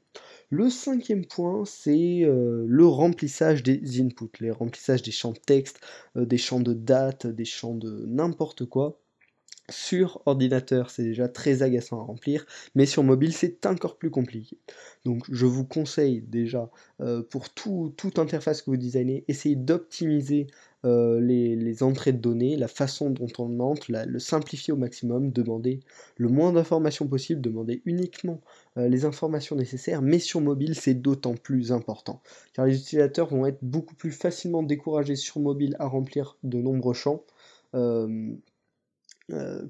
Le 0.49 0.69
cinquième 0.69 1.25
point, 1.25 1.65
c'est 1.65 2.23
euh, 2.23 2.65
le 2.67 2.85
remplissage 2.85 3.63
des 3.63 4.01
inputs, 4.01 4.39
les 4.39 4.51
remplissages 4.51 5.01
des 5.01 5.11
champs 5.11 5.33
de 5.33 5.39
texte, 5.39 5.81
euh, 6.15 6.25
des 6.25 6.38
champs 6.38 6.61
de 6.61 6.73
date, 6.73 7.27
des 7.27 7.45
champs 7.45 7.75
de 7.75 8.05
n'importe 8.07 8.65
quoi. 8.65 8.99
Sur 9.69 10.21
ordinateur, 10.25 10.89
c'est 10.89 11.03
déjà 11.03 11.27
très 11.27 11.61
agaçant 11.61 11.99
à 11.99 12.03
remplir, 12.05 12.45
mais 12.73 12.85
sur 12.85 13.03
mobile, 13.03 13.33
c'est 13.33 13.65
encore 13.65 13.97
plus 13.97 14.09
compliqué. 14.09 14.57
Donc, 15.03 15.25
je 15.29 15.45
vous 15.45 15.65
conseille 15.65 16.21
déjà, 16.21 16.71
pour 17.29 17.49
toute 17.49 18.17
interface 18.17 18.61
que 18.61 18.69
vous 18.69 18.77
designez, 18.77 19.25
essayez 19.27 19.57
d'optimiser 19.57 20.47
euh, 20.86 21.19
les, 21.19 21.81
entrées 21.81 22.14
de 22.14 22.19
données, 22.19 22.56
la 22.56 22.68
façon 22.68 23.10
dont 23.10 23.28
on 23.40 23.60
entre, 23.60 23.92
le 23.92 24.19
simplifier 24.19 24.74
au 24.74 24.78
maximum, 24.78 25.31
demander 25.31 25.80
le 26.18 26.30
moins 26.30 26.54
d'informations 26.54 27.07
possible, 27.07 27.42
demander 27.42 27.81
uniquement 27.86 28.42
euh, 28.78 28.88
les 28.88 29.04
informations 29.04 29.56
nécessaires, 29.56 30.04
mais 30.04 30.19
sur 30.19 30.40
mobile 30.40 30.76
c'est 30.76 30.94
d'autant 30.94 31.34
plus 31.34 31.72
important, 31.72 32.22
car 32.54 32.68
les 32.68 32.80
utilisateurs 32.80 33.28
vont 33.28 33.48
être 33.48 33.57
beaucoup 33.64 33.96
plus 33.96 34.12
facilement 34.12 34.62
découragés 34.62 35.16
sur 35.16 35.40
mobile 35.40 35.76
à 35.80 35.88
remplir 35.88 36.38
de 36.44 36.62
nombreux 36.62 36.94
champs 36.94 37.24
euh, 37.74 38.36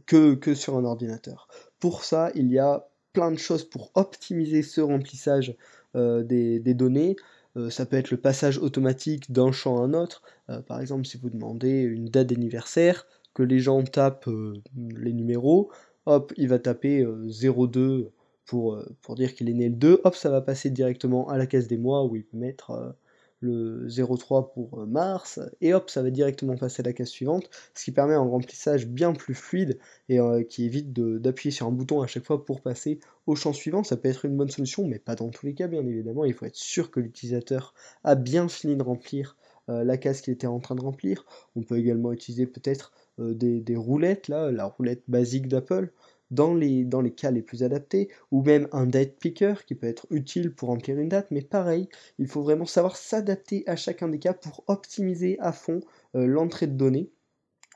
que, 0.05 0.53
sur 0.53 0.77
un 0.77 0.83
ordinateur. 0.83 1.47
Pour 1.79 2.03
ça, 2.03 2.31
il 2.35 2.51
y 2.51 2.59
a 2.59 2.85
plein 3.13 3.31
de 3.31 3.39
choses 3.39 3.63
pour 3.63 3.91
optimiser 3.95 4.61
ce 4.61 4.81
remplissage 4.81 5.55
des, 5.95 6.73
données. 6.75 7.15
Euh, 7.57 7.69
ça 7.69 7.85
peut 7.85 7.97
être 7.97 8.11
le 8.11 8.17
passage 8.17 8.57
automatique 8.59 9.31
d'un 9.31 9.51
champ 9.51 9.81
à 9.81 9.85
un 9.85 9.93
autre. 9.93 10.21
Euh, 10.49 10.61
par 10.61 10.79
exemple, 10.79 11.05
si 11.05 11.17
vous 11.17 11.29
demandez 11.29 11.81
une 11.81 12.05
date 12.05 12.27
d'anniversaire, 12.27 13.07
que 13.33 13.43
les 13.43 13.59
gens 13.59 13.83
tapent 13.83 14.27
euh, 14.27 14.61
les 14.75 15.13
numéros, 15.13 15.71
hop, 16.05 16.33
il 16.37 16.47
va 16.47 16.59
taper 16.59 17.05
02 17.05 18.11
pour, 18.45 18.81
pour 19.01 19.15
dire 19.15 19.35
qu'il 19.35 19.49
est 19.49 19.53
né 19.53 19.69
le 19.69 19.75
2, 19.75 20.01
hop, 20.03 20.15
ça 20.15 20.29
va 20.29 20.41
passer 20.41 20.69
directement 20.69 21.29
à 21.29 21.37
la 21.37 21.45
case 21.47 21.67
des 21.67 21.77
mois 21.77 22.05
où 22.05 22.15
il 22.15 22.23
peut 22.23 22.37
mettre 22.37 22.95
le 23.41 23.87
03 23.89 24.51
pour 24.53 24.79
euh, 24.79 24.85
mars, 24.85 25.39
et 25.61 25.73
hop, 25.73 25.89
ça 25.89 26.01
va 26.01 26.09
directement 26.09 26.55
passer 26.55 26.81
à 26.81 26.85
la 26.85 26.93
case 26.93 27.09
suivante, 27.09 27.49
ce 27.75 27.85
qui 27.85 27.91
permet 27.91 28.15
un 28.15 28.21
remplissage 28.21 28.87
bien 28.87 29.13
plus 29.13 29.35
fluide 29.35 29.79
et 30.09 30.19
euh, 30.19 30.43
qui 30.43 30.65
évite 30.65 30.93
d'appuyer 30.93 31.51
sur 31.51 31.67
un 31.67 31.71
bouton 31.71 32.01
à 32.01 32.07
chaque 32.07 32.25
fois 32.25 32.43
pour 32.45 32.61
passer 32.61 32.99
au 33.27 33.35
champ 33.35 33.53
suivant. 33.53 33.83
Ça 33.83 33.97
peut 33.97 34.09
être 34.09 34.25
une 34.25 34.35
bonne 34.35 34.49
solution, 34.49 34.87
mais 34.87 34.99
pas 34.99 35.15
dans 35.15 35.29
tous 35.29 35.45
les 35.45 35.53
cas, 35.53 35.67
bien 35.67 35.85
évidemment. 35.85 36.25
Il 36.25 36.33
faut 36.33 36.45
être 36.45 36.55
sûr 36.55 36.91
que 36.91 36.99
l'utilisateur 36.99 37.73
a 38.03 38.15
bien 38.15 38.47
fini 38.47 38.75
de 38.75 38.83
remplir 38.83 39.37
euh, 39.69 39.83
la 39.83 39.97
case 39.97 40.21
qu'il 40.21 40.33
était 40.33 40.47
en 40.47 40.59
train 40.59 40.75
de 40.75 40.81
remplir. 40.81 41.25
On 41.55 41.61
peut 41.61 41.77
également 41.77 42.11
utiliser 42.11 42.47
peut-être 42.47 42.91
des, 43.19 43.61
des, 43.61 43.75
roulettes, 43.75 44.27
là, 44.27 44.51
la 44.51 44.65
roulette 44.65 45.01
basique 45.07 45.47
d'Apple 45.47 45.91
dans 46.31 46.53
les, 46.53 46.83
dans 46.83 47.01
les 47.01 47.11
cas 47.11 47.31
les 47.31 47.41
plus 47.41 47.63
adaptés, 47.63 48.09
ou 48.31 48.43
même 48.43 48.67
un 48.71 48.85
date 48.85 49.15
picker 49.17 49.53
qui 49.65 49.75
peut 49.75 49.87
être 49.87 50.07
utile 50.09 50.53
pour 50.53 50.69
remplir 50.69 50.97
une 50.97 51.09
date, 51.09 51.27
mais 51.31 51.41
pareil, 51.41 51.87
il 52.19 52.27
faut 52.27 52.41
vraiment 52.41 52.65
savoir 52.65 52.97
s'adapter 52.97 53.63
à 53.67 53.75
chacun 53.75 54.07
des 54.07 54.19
cas 54.19 54.33
pour 54.33 54.63
optimiser 54.67 55.37
à 55.39 55.51
fond 55.51 55.81
euh, 56.15 56.25
l'entrée 56.25 56.67
de 56.67 56.75
données. 56.75 57.09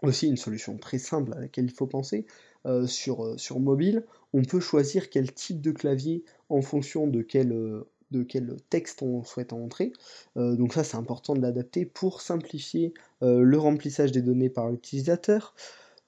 Aussi 0.03 0.27
une 0.27 0.37
solution 0.37 0.77
très 0.77 0.97
simple 0.97 1.33
à 1.33 1.39
laquelle 1.39 1.65
il 1.65 1.73
faut 1.73 1.87
penser, 1.87 2.25
euh, 2.65 2.87
sur, 2.87 3.23
euh, 3.23 3.37
sur 3.37 3.59
mobile, 3.59 4.03
on 4.33 4.43
peut 4.43 4.59
choisir 4.59 5.09
quel 5.09 5.31
type 5.31 5.61
de 5.61 5.71
clavier 5.71 6.23
en 6.49 6.61
fonction 6.61 7.07
de 7.07 7.21
quel 7.21 7.49
de 8.11 8.23
quel 8.23 8.57
texte 8.69 9.03
on 9.03 9.23
souhaite 9.23 9.53
entrer. 9.53 9.93
donc 10.35 10.73
ça 10.73 10.83
c'est 10.83 10.97
important 10.97 11.33
de 11.33 11.41
l'adapter 11.41 11.85
pour 11.85 12.19
simplifier 12.21 12.93
le 13.21 13.57
remplissage 13.57 14.11
des 14.11 14.21
données 14.21 14.49
par 14.49 14.69
l'utilisateur. 14.69 15.53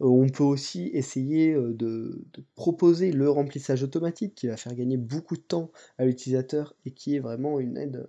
On 0.10 0.30
peut 0.30 0.44
aussi 0.44 0.90
essayer 0.94 1.54
de, 1.54 2.26
proposer 2.56 3.12
le 3.12 3.30
remplissage 3.30 3.84
automatique 3.84 4.36
qui 4.36 4.48
va 4.48 4.58
faire 4.58 4.76
gagner 4.76 4.98
beaucoup 4.98 5.36
de 5.36 5.42
temps 5.42 5.72
à 5.98 6.06
l'utilisateur 6.06 6.76
et 6.86 6.92
qui 6.92 7.16
est 7.16 7.20
vraiment 7.20 7.60
une 7.60 7.78
aide 7.78 8.08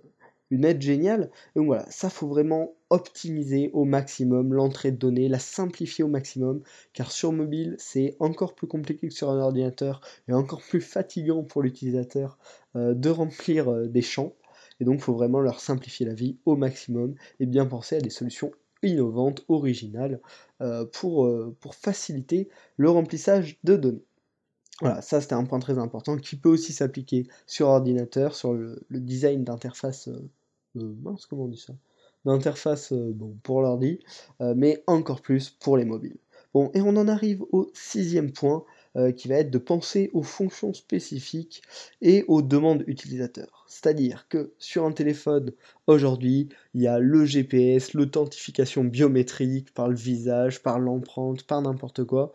une 0.51 0.65
aide 0.65 0.81
géniale. 0.81 1.31
Donc 1.55 1.65
voilà, 1.67 1.85
ça 1.89 2.09
faut 2.09 2.27
vraiment 2.27 2.75
optimiser 2.89 3.71
au 3.73 3.83
maximum 3.83 4.53
l'entrée 4.53 4.91
de 4.91 4.97
données, 4.97 5.27
la 5.27 5.39
simplifier 5.39 6.03
au 6.03 6.07
maximum, 6.07 6.61
car 6.93 7.11
sur 7.11 7.31
mobile 7.31 7.75
c'est 7.79 8.15
encore 8.19 8.55
plus 8.55 8.67
compliqué 8.67 9.07
que 9.07 9.13
sur 9.13 9.29
un 9.29 9.39
ordinateur 9.39 10.01
et 10.27 10.33
encore 10.33 10.61
plus 10.61 10.81
fatigant 10.81 11.43
pour 11.43 11.61
l'utilisateur 11.61 12.37
euh, 12.75 12.93
de 12.93 13.09
remplir 13.09 13.71
euh, 13.71 13.87
des 13.87 14.01
champs. 14.01 14.33
Et 14.79 14.85
donc 14.85 14.95
il 14.95 15.01
faut 15.01 15.13
vraiment 15.13 15.39
leur 15.39 15.59
simplifier 15.59 16.05
la 16.05 16.13
vie 16.13 16.37
au 16.45 16.55
maximum 16.55 17.15
et 17.39 17.45
bien 17.45 17.65
penser 17.65 17.95
à 17.95 18.01
des 18.01 18.09
solutions 18.09 18.51
innovantes, 18.85 19.43
originales, 19.47 20.21
euh, 20.61 20.85
pour, 20.85 21.29
pour 21.59 21.75
faciliter 21.75 22.49
le 22.77 22.89
remplissage 22.89 23.57
de 23.63 23.75
données. 23.75 24.05
Voilà, 24.81 25.01
ça 25.01 25.21
c'était 25.21 25.35
un 25.35 25.45
point 25.45 25.59
très 25.59 25.77
important 25.77 26.17
qui 26.17 26.35
peut 26.35 26.49
aussi 26.49 26.73
s'appliquer 26.73 27.27
sur 27.47 27.67
ordinateur, 27.67 28.35
sur 28.35 28.53
le, 28.53 28.85
design 28.89 29.43
d'interface. 29.43 30.09
Euh, 30.09 30.29
euh, 30.77 30.93
mince, 31.01 31.25
comment 31.25 31.43
on 31.43 31.47
dit 31.47 31.57
ça? 31.57 31.73
D'interface 32.25 32.91
euh, 32.91 33.13
bon, 33.13 33.37
pour 33.43 33.61
l'ordi, 33.61 33.99
mais 34.39 34.83
encore 34.87 35.21
plus 35.21 35.49
pour 35.49 35.77
les 35.77 35.85
mobiles. 35.85 36.17
Bon, 36.53 36.71
et 36.73 36.81
on 36.81 36.95
en 36.97 37.07
arrive 37.07 37.43
au 37.51 37.69
sixième 37.73 38.31
point, 38.31 38.65
euh, 38.95 39.11
qui 39.11 39.27
va 39.27 39.35
être 39.35 39.51
de 39.51 39.57
penser 39.57 40.09
aux 40.13 40.23
fonctions 40.23 40.73
spécifiques 40.73 41.61
et 42.01 42.23
aux 42.27 42.41
demandes 42.41 42.83
utilisateurs. 42.87 43.65
C'est-à-dire 43.67 44.27
que 44.29 44.53
sur 44.57 44.85
un 44.85 44.91
téléphone, 44.91 45.51
aujourd'hui, 45.87 46.49
il 46.73 46.81
y 46.81 46.87
a 46.87 46.99
le 46.99 47.25
GPS, 47.25 47.93
l'authentification 47.93 48.83
biométrique 48.83 49.73
par 49.73 49.89
le 49.89 49.95
visage, 49.95 50.61
par 50.61 50.79
l'empreinte, 50.79 51.43
par 51.43 51.61
n'importe 51.61 52.03
quoi. 52.03 52.31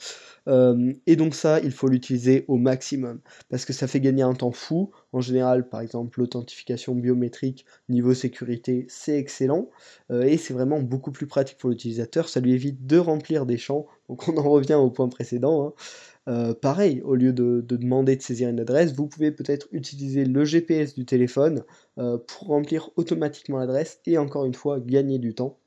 Euh, 0.48 0.92
et 1.06 1.16
donc 1.16 1.34
ça, 1.34 1.60
il 1.60 1.70
faut 1.70 1.88
l'utiliser 1.88 2.44
au 2.48 2.56
maximum, 2.56 3.20
parce 3.48 3.64
que 3.64 3.72
ça 3.72 3.86
fait 3.86 4.00
gagner 4.00 4.22
un 4.22 4.34
temps 4.34 4.52
fou. 4.52 4.90
En 5.12 5.20
général, 5.20 5.68
par 5.68 5.80
exemple, 5.80 6.20
l'authentification 6.20 6.94
biométrique 6.94 7.64
niveau 7.88 8.14
sécurité, 8.14 8.86
c'est 8.88 9.16
excellent, 9.16 9.70
euh, 10.10 10.22
et 10.22 10.36
c'est 10.36 10.54
vraiment 10.54 10.80
beaucoup 10.80 11.12
plus 11.12 11.26
pratique 11.26 11.58
pour 11.58 11.70
l'utilisateur. 11.70 12.28
Ça 12.28 12.40
lui 12.40 12.52
évite 12.52 12.86
de 12.86 12.98
remplir 12.98 13.46
des 13.46 13.58
champs. 13.58 13.86
Donc 14.08 14.28
on 14.28 14.36
en 14.36 14.50
revient 14.50 14.74
au 14.74 14.90
point 14.90 15.08
précédent. 15.08 15.68
Hein. 15.68 15.72
Euh, 16.30 16.54
pareil, 16.54 17.02
au 17.02 17.16
lieu 17.16 17.32
de, 17.32 17.60
demander 17.60 18.14
de 18.14 18.22
saisir 18.22 18.48
une 18.48 18.60
adresse, 18.60 18.92
vous 18.92 19.08
pouvez 19.08 19.32
peut-être 19.32 19.66
utiliser 19.72 20.24
le 20.24 20.44
GPS 20.44 20.94
du 20.94 21.04
téléphone 21.04 21.64
euh, 21.98 22.18
pour 22.18 22.48
remplir 22.48 22.90
automatiquement 22.96 23.58
l'adresse 23.58 24.00
et 24.06 24.16
encore 24.16 24.44
une 24.44 24.54
fois 24.54 24.78
gagner 24.78 25.18
du 25.18 25.34
temps. 25.34 25.58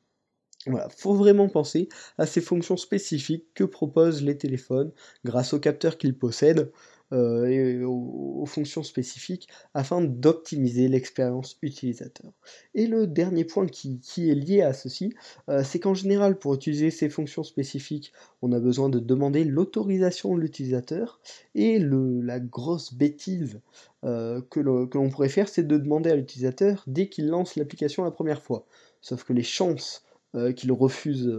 Voilà, 0.65 0.88
faut 0.89 1.15
vraiment 1.15 1.50
penser 1.50 1.89
à 2.17 2.25
ces 2.25 2.39
fonctions 2.39 2.77
spécifiques 2.77 3.48
que 3.53 3.65
proposent 3.65 4.24
les 4.24 4.38
téléphones 4.38 4.93
grâce 5.25 5.53
aux 5.53 5.60
capteurs 5.60 5.98
qu'ils 5.98 6.17
possèdent. 6.17 6.72
Euh, 7.13 7.46
et 7.46 7.84
aux, 7.84 8.46
fonctions 8.46 8.84
spécifiques 8.84 9.48
afin 9.74 10.01
d'optimiser 10.01 10.88
l'expérience 10.89 11.58
utilisateur. 11.62 12.32
Et 12.75 12.88
le 12.88 13.08
dernier 13.08 13.46
point 13.46 13.67
qui, 13.67 14.01
est 14.17 14.36
lié 14.36 14.62
à 14.62 14.74
ceci, 14.74 15.13
euh, 15.50 15.63
c'est 15.63 15.79
qu'en 15.79 15.93
général, 15.93 16.38
pour 16.38 16.53
utiliser 16.53 16.91
ces 16.91 17.10
fonctions 17.10 17.43
spécifiques, 17.43 18.12
on 18.41 18.51
a 18.51 18.60
besoin 18.60 18.89
de 18.89 19.00
demander 19.00 19.46
l'autorisation 19.46 20.36
de 20.36 20.41
l'utilisateur. 20.41 21.22
Et 21.55 21.79
la 21.79 22.39
grosse 22.39 22.93
bêtise 22.93 23.62
euh, 24.03 24.41
que 24.50 24.60
l'on 24.60 25.10
pourrait 25.10 25.29
faire, 25.29 25.48
c'est 25.48 25.65
de 25.65 25.77
demander 25.77 26.10
à 26.10 26.15
l'utilisateur 26.15 26.84
dès 26.88 27.08
qu'il 27.08 27.27
lance 27.27 27.55
l'application 27.55 28.03
la 28.03 28.12
première 28.12 28.41
fois. 28.41 28.65
Sauf 29.01 29.24
que 29.24 29.34
les 29.34 29.43
chances 29.43 30.03
qu'il 30.55 30.72
refuse 30.72 31.32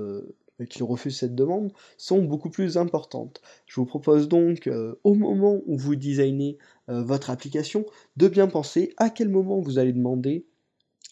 qu'il 0.69 0.85
refuse 0.85 1.19
cette 1.19 1.35
demande 1.35 1.73
sont 1.97 2.23
beaucoup 2.23 2.51
plus 2.51 2.77
importantes. 2.77 3.41
Je 3.67 3.77
vous 3.77 3.87
propose 3.87 4.29
donc, 4.29 4.67
euh, 4.67 4.95
au 5.05 5.15
moment 5.15 5.61
où 5.67 5.77
vous 5.77 5.97
designez 5.97 6.59
euh, 6.89 7.03
votre 7.03 7.31
application, 7.31 7.85
de 8.17 8.29
bien 8.29 8.47
penser 8.47 8.93
à 8.97 9.11
quel 9.11 9.29
moment 9.29 9.61
vous 9.61 9.79
allez 9.79 9.93
demander 9.93 10.47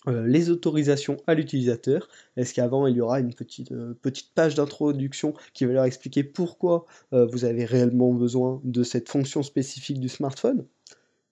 euh, 0.09 0.27
les 0.27 0.51
autorisations 0.51 1.17
à 1.27 1.35
l'utilisateur. 1.35 2.09
Est-ce 2.37 2.55
qu'avant 2.55 2.87
il 2.87 2.97
y 2.97 3.01
aura 3.01 3.21
une 3.21 3.35
petite, 3.35 3.73
petite 4.01 4.33
page 4.35 4.55
d'introduction 4.55 5.35
qui 5.55 5.65
va 5.65 5.73
leur 5.73 5.85
expliquer 5.85 6.25
pourquoi 6.25 6.87
vous 7.13 7.45
avez 7.45 7.65
réellement 7.65 8.13
besoin 8.13 8.61
de 8.65 8.83
cette 8.83 9.09
fonction 9.09 9.43
spécifique 9.43 10.01
du 10.01 10.09
smartphone 10.09 10.67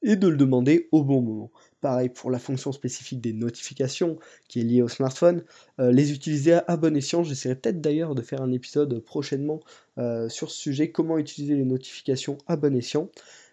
et 0.03 0.17
de 0.17 0.29
le 0.29 0.37
demander 0.37 0.89
au 0.93 1.03
bon 1.03 1.21
moment? 1.21 1.51
Pareil 1.81 2.11
pour 2.11 2.31
la 2.31 2.39
fonction 2.39 2.73
spécifique 2.73 3.21
des 3.21 3.33
notifications 3.33 4.19
qui 4.49 4.61
est 4.61 4.65
liée 4.65 4.83
au 4.83 4.89
smartphone, 4.89 5.43
euh, 5.79 5.91
les 5.93 6.13
utiliser 6.13 6.55
à 6.67 6.77
bon 6.77 6.95
escient. 6.95 7.23
J'essaierai 7.23 7.55
peut-être 7.55 7.81
d'ailleurs 7.81 8.15
de 8.15 8.23
faire 8.23 8.43
un 8.43 8.53
épisode 8.53 8.99
prochainement 9.01 9.61
euh, 9.99 10.29
sur 10.29 10.51
ce 10.51 10.59
sujet, 10.59 10.91
comment 10.91 11.17
utiliser 11.17 11.55
les 11.55 11.65
notifications 11.65 12.37
à 12.47 12.57
bon 12.57 12.77
escient. 12.77 13.09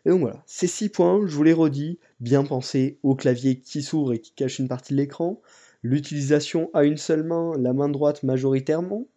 Et 0.06 0.10
donc 0.10 0.22
voilà, 0.22 0.44
ces 0.46 0.68
six 0.68 0.90
points, 0.90 1.26
je 1.26 1.36
vous 1.36 1.44
les 1.44 1.54
redis, 1.54 2.00
bien 2.20 2.44
penser 2.44 2.98
au 3.04 3.16
clavier 3.16 3.60
qui 3.60 3.82
s'ouvre 3.82 4.14
et 4.14 4.20
qui 4.20 4.32
cache 4.32 4.60
une 4.60 4.68
partie 4.68 4.94
de 4.94 4.98
l'écran, 4.98 5.42
l'utilisation 5.84 6.70
à 6.74 6.84
une 6.84 6.98
seule 6.98 7.24
main, 7.24 7.54
la 7.58 7.74
main 7.74 7.90
droite 7.90 8.24
majoritairement, 8.24 9.08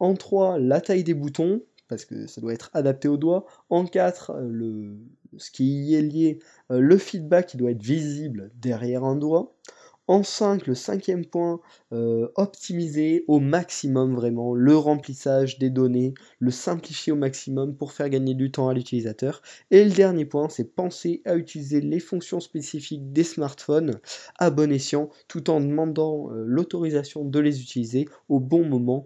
en 0.00 0.14
3, 0.14 0.58
la 0.58 0.80
taille 0.80 1.04
des 1.04 1.14
boutons, 1.14 1.62
parce 1.88 2.04
que 2.04 2.26
ça 2.26 2.40
doit 2.40 2.52
être 2.52 2.70
adapté 2.74 3.08
au 3.08 3.16
doigt. 3.16 3.46
En 3.70 3.86
4, 3.86 4.36
le, 4.40 4.96
ce 5.36 5.50
qui 5.50 5.64
y 5.64 5.94
est 5.94 6.02
lié, 6.02 6.38
euh, 6.70 6.80
le 6.80 6.98
feedback 6.98 7.46
qui 7.48 7.56
doit 7.56 7.70
être 7.70 7.82
visible 7.82 8.50
derrière 8.56 9.04
un 9.04 9.16
doigt. 9.16 9.54
En 10.10 10.22
5, 10.22 10.66
le 10.66 10.74
cinquième 10.74 11.26
point, 11.26 11.60
euh, 11.92 12.28
optimiser 12.36 13.24
au 13.28 13.40
maximum 13.40 14.14
vraiment 14.14 14.54
le 14.54 14.74
remplissage 14.74 15.58
des 15.58 15.68
données, 15.68 16.14
le 16.38 16.50
simplifier 16.50 17.12
au 17.12 17.16
maximum 17.16 17.76
pour 17.76 17.92
faire 17.92 18.08
gagner 18.08 18.32
du 18.32 18.50
temps 18.50 18.70
à 18.70 18.74
l'utilisateur. 18.74 19.42
Et 19.70 19.84
le 19.84 19.90
dernier 19.90 20.24
point, 20.24 20.48
c'est 20.48 20.64
penser 20.64 21.20
à 21.26 21.36
utiliser 21.36 21.82
les 21.82 22.00
fonctions 22.00 22.40
spécifiques 22.40 23.12
des 23.12 23.22
smartphones 23.22 24.00
à 24.38 24.48
bon 24.48 24.72
escient, 24.72 25.10
tout 25.28 25.50
en 25.50 25.60
demandant 25.60 26.32
euh, 26.32 26.42
l'autorisation 26.46 27.26
de 27.26 27.38
les 27.38 27.60
utiliser 27.60 28.08
au 28.30 28.40
bon 28.40 28.64
moment 28.64 29.04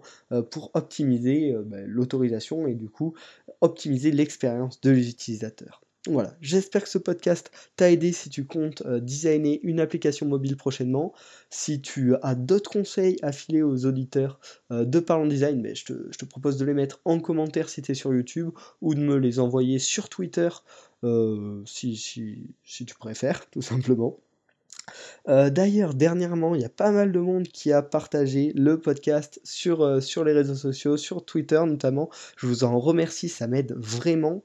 pour 0.51 0.71
optimiser 0.73 1.53
bah, 1.65 1.77
l'autorisation 1.85 2.65
et 2.65 2.75
du 2.75 2.89
coup 2.89 3.13
optimiser 3.61 4.11
l'expérience 4.11 4.79
de 4.81 4.91
l'utilisateur. 4.91 5.81
Voilà, 6.07 6.35
j'espère 6.41 6.83
que 6.83 6.89
ce 6.89 6.97
podcast 6.97 7.49
t'a 7.77 7.89
aidé 7.89 8.11
si 8.11 8.29
tu 8.29 8.45
comptes 8.45 8.81
euh, 8.85 8.99
designer 8.99 9.61
une 9.63 9.79
application 9.79 10.25
mobile 10.25 10.57
prochainement. 10.57 11.13
Si 11.49 11.81
tu 11.81 12.15
as 12.21 12.35
d'autres 12.35 12.69
conseils 12.69 13.15
à 13.21 13.31
filer 13.31 13.63
aux 13.63 13.85
auditeurs 13.85 14.41
euh, 14.71 14.83
de 14.83 14.99
Parlons 14.99 15.27
Design, 15.27 15.61
mais 15.61 15.75
je, 15.75 15.85
te, 15.85 16.25
propose 16.25 16.57
de 16.57 16.65
les 16.65 16.73
mettre 16.73 16.99
en 17.05 17.21
commentaire 17.21 17.69
si 17.69 17.81
tu 17.81 17.93
es 17.93 17.95
sur 17.95 18.13
YouTube 18.13 18.51
ou 18.81 18.95
de 18.95 18.99
me 18.99 19.15
les 19.15 19.39
envoyer 19.39 19.79
sur 19.79 20.09
Twitter 20.09 20.49
euh, 21.05 21.63
si, 21.65 22.53
tu 22.65 22.95
préfères, 22.99 23.49
tout 23.51 23.61
simplement. 23.61 24.19
D'ailleurs, 25.25 25.93
dernièrement, 25.93 26.55
il 26.55 26.61
y 26.61 26.65
a 26.65 26.69
pas 26.69 26.91
mal 26.91 27.13
de 27.13 27.19
monde 27.19 27.47
qui 27.47 27.71
a 27.71 27.81
partagé 27.81 28.51
le 28.53 28.81
podcast 28.81 29.39
sur 29.45 29.85
les 30.25 30.33
réseaux 30.33 30.55
sociaux, 30.55 30.97
sur 30.97 31.23
Twitter 31.23 31.61
notamment. 31.65 32.09
Je 32.35 32.47
vous 32.47 32.65
en 32.65 32.77
remercie, 32.77 33.29
ça 33.29 33.47
m'aide 33.47 33.73
vraiment. 33.77 34.43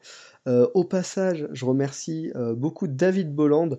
Euh, 0.48 0.66
au 0.72 0.84
passage, 0.84 1.46
je 1.52 1.64
remercie 1.66 2.32
euh, 2.34 2.54
beaucoup 2.54 2.88
David 2.88 3.34
Bolland, 3.34 3.78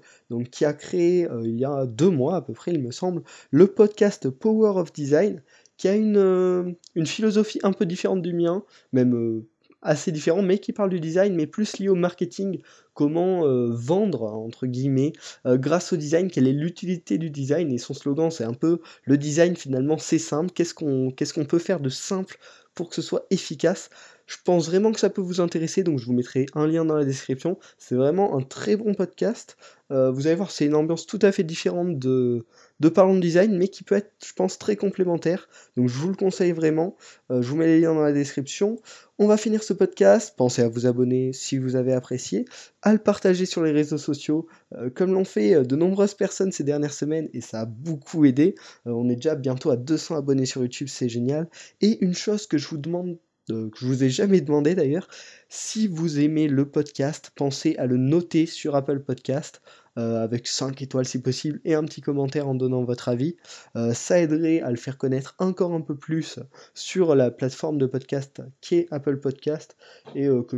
qui 0.52 0.66
a 0.66 0.74
créé 0.74 1.28
euh, 1.28 1.42
il 1.44 1.58
y 1.58 1.66
a 1.66 1.88
deux 1.88 2.10
mois 2.10 2.36
à 2.36 2.42
peu 2.42 2.54
près, 2.54 2.72
il 2.72 2.82
me 2.82 2.92
semble, 2.92 3.24
le 3.50 3.68
podcast 3.68 4.30
Power 4.30 4.80
of 4.80 4.94
Design, 4.94 5.42
qui 5.78 5.88
a 5.88 5.96
une, 5.96 6.76
philosophie 7.06 7.60
un 7.64 7.74
peu 7.74 7.86
différente 7.86 8.22
du 8.22 8.34
mien, 8.34 8.64
même 8.94 9.44
assez 9.82 10.12
différent, 10.12 10.42
mais 10.44 10.60
qui 10.60 10.74
parle 10.74 10.90
du 10.90 11.00
design, 11.00 11.34
mais 11.34 11.48
plus 11.48 11.80
lié 11.80 11.88
au 11.88 11.96
marketing, 11.96 12.60
comment 12.94 13.44
vendre, 13.70 14.24
entre 14.24 14.68
guillemets, 14.68 15.14
grâce 15.46 15.94
au 15.94 15.96
design, 15.96 16.30
quelle 16.30 16.50
est 16.50 16.54
l'utilité 16.54 17.18
du 17.18 17.30
design, 17.30 17.72
et 17.72 17.78
son 17.78 17.94
slogan 17.94 18.30
c'est 18.30 18.44
un 18.44 18.54
peu 18.54 18.82
le 19.06 19.18
design 19.18 19.56
finalement 19.56 19.98
c'est 19.98 20.20
simple, 20.20 20.52
qu'est-ce 20.52 20.74
qu'on 20.74 21.46
peut 21.46 21.60
faire 21.60 21.80
de 21.80 21.88
simple 21.88 22.38
pour 22.76 22.90
que 22.90 22.96
ce 22.96 23.02
soit 23.02 23.26
efficace? 23.30 23.90
Je 24.30 24.38
pense 24.46 24.68
vraiment 24.68 24.92
que 24.92 25.00
ça 25.00 25.10
peut 25.10 25.22
vous 25.22 25.42
intéresser, 25.42 25.82
donc 25.82 25.98
je 25.98 26.06
vous 26.06 26.14
mettrai 26.14 26.46
un 26.54 26.68
lien 26.68 26.86
dans 26.86 26.96
la 26.96 27.04
description. 27.04 27.58
C'est 27.80 27.96
vraiment 27.96 28.38
un 28.38 28.44
très 28.44 28.76
bon 28.76 28.94
podcast. 28.94 29.58
Euh, 29.92 30.12
vous 30.12 30.28
allez 30.28 30.36
voir, 30.36 30.52
c'est 30.52 30.68
une 30.68 30.76
ambiance 30.76 31.08
tout 31.08 31.18
à 31.24 31.32
fait 31.32 31.42
différente 31.42 31.98
de, 31.98 32.46
de 32.80 33.20
Design, 33.20 33.58
mais 33.58 33.70
qui 33.70 33.84
peut 33.84 33.96
être, 33.96 34.12
je 34.24 34.34
pense, 34.34 34.60
très 34.60 34.76
complémentaire. 34.76 35.50
Donc 35.76 35.90
je 35.90 35.98
vous 35.98 36.10
le 36.10 36.16
conseille 36.16 36.52
vraiment. 36.52 36.96
Euh, 37.32 37.42
je 37.42 37.50
vous 37.50 37.56
mets 37.56 37.66
les 37.66 37.82
liens 37.82 37.96
dans 37.96 38.04
la 38.04 38.12
description. 38.12 38.80
On 39.18 39.26
va 39.26 39.36
finir 39.36 39.64
ce 39.64 39.74
podcast. 39.74 40.36
Pensez 40.38 40.62
à 40.62 40.68
vous 40.68 40.86
abonner 40.86 41.34
si 41.34 41.58
vous 41.58 41.76
avez 41.76 41.94
apprécié, 41.94 42.46
à 42.84 42.94
le 42.94 43.00
partager 43.00 43.48
sur 43.48 43.64
les 43.64 43.72
réseaux 43.72 43.98
sociaux, 43.98 44.46
euh, 44.76 44.92
comme 44.92 45.12
l'ont 45.12 45.26
fait 45.26 45.64
de 45.66 45.76
nombreuses 45.76 46.14
personnes 46.14 46.52
ces 46.52 46.64
dernières 46.64 46.94
semaines, 46.94 47.30
et 47.34 47.42
ça 47.42 47.62
a 47.62 47.66
beaucoup 47.66 48.26
aidé. 48.26 48.54
on 48.86 49.10
est 49.10 49.16
déjà 49.16 49.34
bientôt 49.34 49.72
à 49.72 49.76
200 49.76 50.18
abonnés 50.18 50.46
sur 50.46 50.62
YouTube, 50.62 50.88
c'est 50.88 51.10
génial. 51.10 51.50
Et 51.82 51.98
une 52.06 52.14
chose 52.14 52.46
que 52.46 52.60
je 52.60 52.68
vous 52.68 52.78
demande 52.78 53.18
que 53.54 53.80
je 53.80 53.86
vous 53.86 54.04
ai 54.04 54.10
jamais 54.10 54.42
demandé 54.42 54.76
d'ailleurs. 54.76 55.08
Si 55.50 55.88
vous 55.88 56.20
aimez 56.20 56.48
le 56.48 56.66
podcast, 56.68 57.32
pensez 57.36 57.76
à 57.78 57.86
le 57.86 57.98
noter 57.98 58.46
sur 58.46 58.76
Apple 58.76 59.00
Podcast. 59.00 59.62
Euh, 60.00 60.24
avec 60.24 60.48
5 60.48 60.82
étoiles 60.82 61.06
si 61.06 61.22
possible 61.22 61.60
et 61.66 61.74
un 61.74 61.84
petit 61.84 62.00
commentaire 62.00 62.48
en 62.48 62.56
donnant 62.56 62.84
votre 62.84 63.10
avis. 63.10 63.36
Euh, 63.76 63.94
ça 63.94 64.20
aiderait 64.20 64.62
à 64.62 64.70
le 64.70 64.78
faire 64.78 64.98
connaître 64.98 65.36
encore 65.40 65.74
un 65.74 65.82
peu 65.82 65.96
plus 65.96 66.40
sur 66.74 67.16
la 67.16 67.32
plateforme 67.32 67.78
de 67.78 67.86
podcast 67.86 68.42
qui 68.62 68.76
est 68.76 68.88
Apple 68.92 69.18
Podcast 69.18 69.76
et 70.16 70.28
euh, 70.28 70.42
que, 70.44 70.58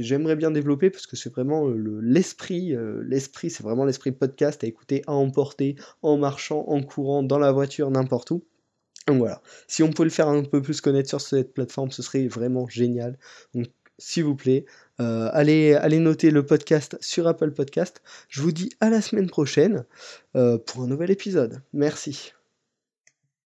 j'aimerais 0.00 0.34
bien 0.34 0.50
développer 0.50 0.90
parce 0.90 1.06
que 1.06 1.14
c'est 1.14 1.30
vraiment 1.30 1.68
l'esprit, 1.68 2.74
l'esprit 3.04 3.50
c'est 3.50 3.62
vraiment 3.62 3.84
l'esprit 3.84 4.10
podcast 4.10 4.64
à 4.64 4.66
écouter, 4.66 5.02
à 5.06 5.12
emporter, 5.12 5.76
en 6.02 6.16
marchant, 6.16 6.64
en 6.66 6.82
courant, 6.82 7.22
dans 7.22 7.38
la 7.38 7.52
voiture, 7.52 7.90
n'importe 7.90 8.32
où. 8.32 8.42
Donc 9.06 9.18
voilà, 9.18 9.42
si 9.66 9.82
on 9.82 9.90
peut 9.90 10.04
le 10.04 10.10
faire 10.10 10.28
un 10.28 10.44
peu 10.44 10.62
plus 10.62 10.80
connaître 10.80 11.08
sur 11.08 11.20
cette 11.20 11.54
plateforme, 11.54 11.90
ce 11.90 12.02
serait 12.02 12.28
vraiment 12.28 12.68
génial. 12.68 13.18
Donc 13.54 13.66
s'il 13.98 14.24
vous 14.24 14.34
plaît, 14.34 14.64
euh, 15.00 15.30
allez, 15.32 15.98
noter 15.98 16.30
le 16.30 16.44
podcast 16.44 16.96
sur 17.00 17.26
Apple 17.28 17.52
Podcast. 17.52 18.02
Je 18.28 18.40
vous 18.42 18.52
dis 18.52 18.70
à 18.80 18.90
la 18.90 19.00
semaine 19.00 19.28
prochaine 19.28 19.84
euh, 20.36 20.58
pour 20.58 20.82
un 20.82 20.86
nouvel 20.86 21.10
épisode. 21.10 21.62
Merci. 21.72 22.32